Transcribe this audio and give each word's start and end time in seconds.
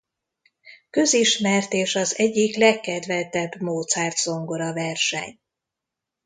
Közismert 0.89 1.73
és 1.73 1.95
az 1.95 2.17
egyik 2.17 2.55
legkedveltebb 2.55 3.59
Mozart 3.61 4.17
zongoraverseny. 4.17 5.39